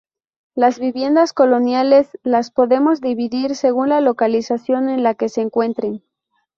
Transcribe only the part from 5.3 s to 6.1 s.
encuentren.